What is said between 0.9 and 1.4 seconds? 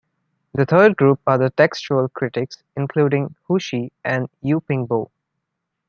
group are